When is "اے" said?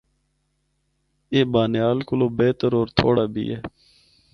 1.33-1.39, 3.51-3.57